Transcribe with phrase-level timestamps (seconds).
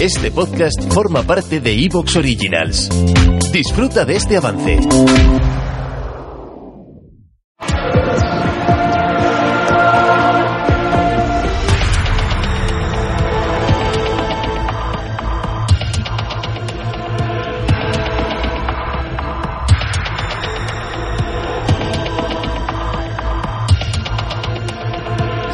[0.00, 2.90] Este podcast forma parte de Evox Originals.
[3.50, 4.78] Disfruta de este avance.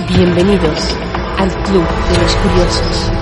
[0.09, 0.97] Bienvenidos
[1.39, 3.22] al Club de los Curiosos.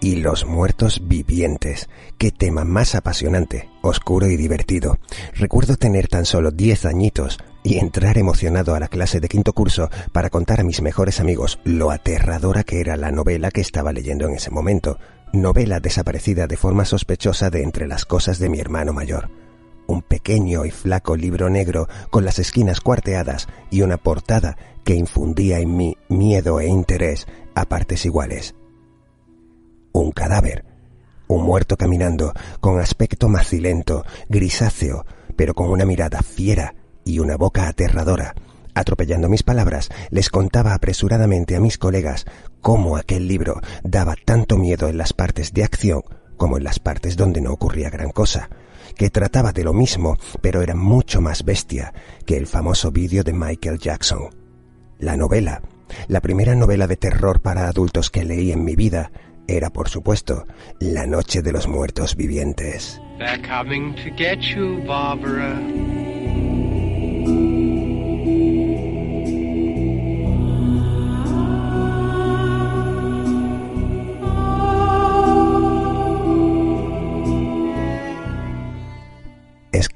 [0.00, 1.88] y los muertos vivientes.
[2.18, 4.98] Qué tema más apasionante, oscuro y divertido.
[5.34, 9.90] Recuerdo tener tan solo diez añitos y entrar emocionado a la clase de quinto curso
[10.12, 14.26] para contar a mis mejores amigos lo aterradora que era la novela que estaba leyendo
[14.26, 14.98] en ese momento.
[15.32, 19.28] Novela desaparecida de forma sospechosa de entre las cosas de mi hermano mayor
[19.88, 25.58] un pequeño y flaco libro negro con las esquinas cuarteadas y una portada que infundía
[25.58, 28.54] en mí miedo e interés a partes iguales.
[29.92, 30.64] Un cadáver,
[31.26, 35.04] un muerto caminando, con aspecto macilento, grisáceo,
[35.36, 38.34] pero con una mirada fiera y una boca aterradora.
[38.74, 42.26] Atropellando mis palabras, les contaba apresuradamente a mis colegas
[42.60, 46.02] cómo aquel libro daba tanto miedo en las partes de acción
[46.36, 48.48] como en las partes donde no ocurría gran cosa
[48.96, 51.92] que trataba de lo mismo, pero era mucho más bestia
[52.26, 54.30] que el famoso vídeo de Michael Jackson.
[54.98, 55.62] La novela,
[56.08, 59.12] la primera novela de terror para adultos que leí en mi vida,
[59.48, 60.44] era por supuesto
[60.78, 63.00] La Noche de los Muertos Vivientes.
[63.48, 65.58] coming to get you, Barbara.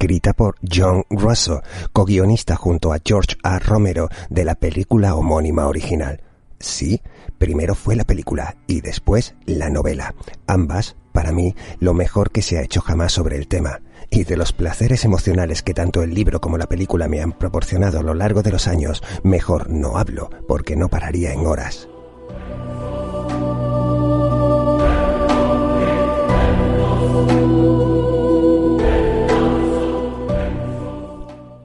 [0.03, 1.61] escrita por John Russo,
[1.93, 3.59] co-guionista junto a George A.
[3.59, 6.21] Romero de la película homónima original.
[6.63, 7.01] Sí,
[7.39, 10.15] primero fue la película y después la novela.
[10.47, 13.81] Ambas, para mí, lo mejor que se ha hecho jamás sobre el tema.
[14.09, 17.99] Y de los placeres emocionales que tanto el libro como la película me han proporcionado
[17.99, 21.89] a lo largo de los años, mejor no hablo, porque no pararía en horas.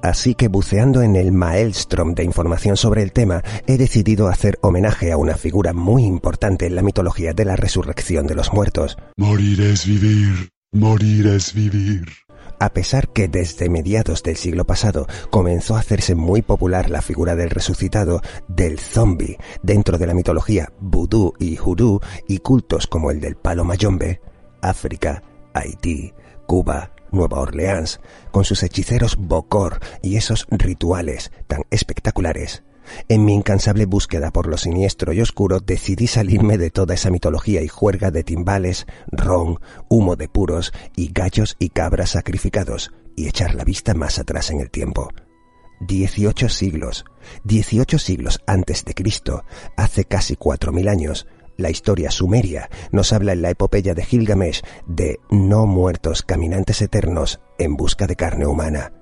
[0.09, 5.13] Así que buceando en el maelstrom de información sobre el tema, he decidido hacer homenaje
[5.13, 8.97] a una figura muy importante en la mitología de la resurrección de los muertos.
[9.19, 12.07] Morir es vivir, morir es vivir.
[12.59, 17.37] A pesar que desde mediados del siglo pasado comenzó a hacerse muy popular la figura
[17.37, 23.21] del resucitado, del zombie, dentro de la mitología vudú y judú y cultos como el
[23.21, 24.23] del palo mayombe,
[24.63, 26.15] África, Haití,
[26.47, 32.63] Cuba, Nueva Orleans, con sus hechiceros Bokor y esos rituales tan espectaculares.
[33.09, 37.63] En mi incansable búsqueda por lo siniestro y oscuro decidí salirme de toda esa mitología
[37.63, 43.55] y juerga de timbales, ron, humo de puros y gallos y cabras sacrificados y echar
[43.55, 45.11] la vista más atrás en el tiempo.
[45.81, 47.05] Dieciocho siglos,
[47.45, 49.45] dieciocho siglos antes de Cristo,
[49.77, 51.27] hace casi cuatro mil años,
[51.59, 57.41] la historia sumeria nos habla en la epopeya de Gilgamesh de no muertos caminantes eternos
[57.59, 58.93] en busca de carne humana.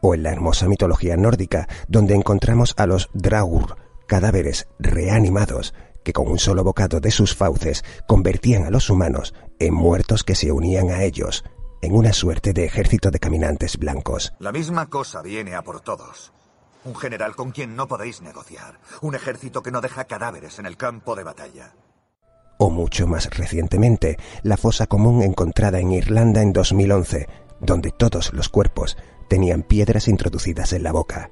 [0.00, 5.74] O en la hermosa mitología nórdica, donde encontramos a los Draugr, cadáveres reanimados
[6.04, 10.36] que con un solo bocado de sus fauces convertían a los humanos en muertos que
[10.36, 11.44] se unían a ellos,
[11.82, 14.32] en una suerte de ejército de caminantes blancos.
[14.38, 16.32] La misma cosa viene a por todos.
[16.84, 18.78] Un general con quien no podéis negociar.
[19.00, 21.74] Un ejército que no deja cadáveres en el campo de batalla.
[22.58, 27.28] O mucho más recientemente, la fosa común encontrada en Irlanda en 2011,
[27.60, 28.96] donde todos los cuerpos
[29.28, 31.30] tenían piedras introducidas en la boca.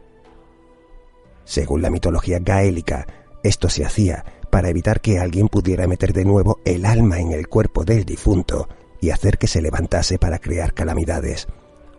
[1.44, 3.06] Según la mitología gaélica,
[3.42, 7.48] esto se hacía para evitar que alguien pudiera meter de nuevo el alma en el
[7.48, 8.68] cuerpo del difunto
[9.00, 11.46] y hacer que se levantase para crear calamidades.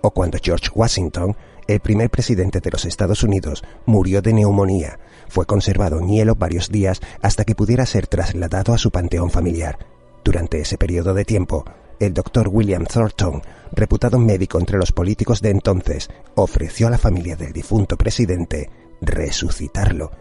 [0.01, 1.35] O cuando George Washington,
[1.67, 6.69] el primer presidente de los Estados Unidos, murió de neumonía, fue conservado en hielo varios
[6.69, 9.79] días hasta que pudiera ser trasladado a su panteón familiar.
[10.23, 11.65] Durante ese periodo de tiempo,
[11.99, 13.41] el doctor William Thornton,
[13.71, 18.69] reputado médico entre los políticos de entonces, ofreció a la familia del difunto presidente
[19.01, 20.11] resucitarlo,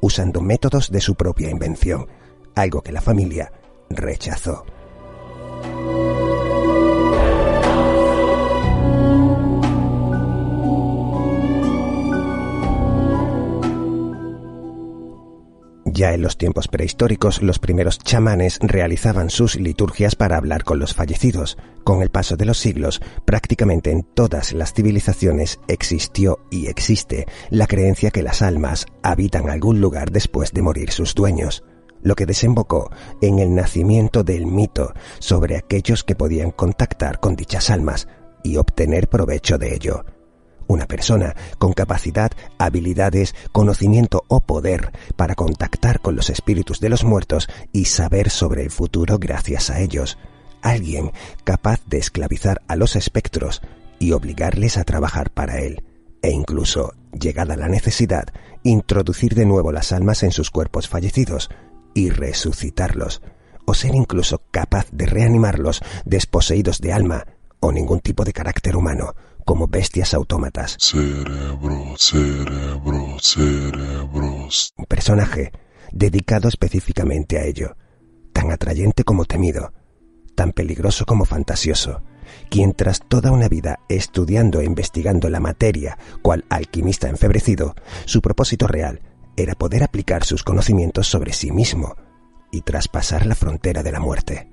[0.00, 2.06] usando métodos de su propia invención,
[2.54, 3.52] algo que la familia
[3.90, 4.64] rechazó.
[15.96, 20.92] Ya en los tiempos prehistóricos, los primeros chamanes realizaban sus liturgias para hablar con los
[20.92, 21.56] fallecidos.
[21.84, 27.66] Con el paso de los siglos, prácticamente en todas las civilizaciones existió y existe la
[27.66, 31.64] creencia que las almas habitan algún lugar después de morir sus dueños,
[32.02, 32.90] lo que desembocó
[33.22, 38.06] en el nacimiento del mito sobre aquellos que podían contactar con dichas almas
[38.44, 40.04] y obtener provecho de ello.
[40.68, 47.04] Una persona con capacidad, habilidades, conocimiento o poder para contactar con los espíritus de los
[47.04, 50.18] muertos y saber sobre el futuro gracias a ellos.
[50.62, 51.12] Alguien
[51.44, 53.62] capaz de esclavizar a los espectros
[54.00, 55.84] y obligarles a trabajar para él.
[56.20, 58.24] E incluso, llegada la necesidad,
[58.64, 61.48] introducir de nuevo las almas en sus cuerpos fallecidos
[61.94, 63.22] y resucitarlos.
[63.66, 67.26] O ser incluso capaz de reanimarlos desposeídos de alma
[67.60, 69.14] o ningún tipo de carácter humano
[69.46, 70.76] como bestias autómatas.
[70.80, 74.74] Cerebro, cerebro, cerebros.
[74.76, 75.52] Un personaje
[75.92, 77.76] dedicado específicamente a ello,
[78.32, 79.72] tan atrayente como temido,
[80.34, 82.02] tan peligroso como fantasioso,
[82.50, 88.66] quien tras toda una vida estudiando e investigando la materia, cual alquimista enfebrecido, su propósito
[88.66, 89.00] real
[89.36, 91.94] era poder aplicar sus conocimientos sobre sí mismo
[92.50, 94.50] y traspasar la frontera de la muerte,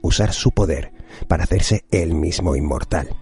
[0.00, 0.92] usar su poder
[1.26, 3.16] para hacerse él mismo inmortal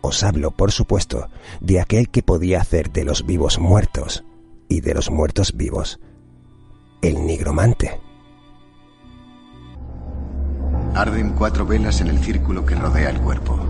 [0.00, 1.28] os hablo, por supuesto,
[1.60, 4.24] de aquel que podía hacer de los vivos muertos
[4.68, 6.00] y de los muertos vivos.
[7.02, 8.00] El nigromante.
[10.94, 13.69] Arden cuatro velas en el círculo que rodea el cuerpo.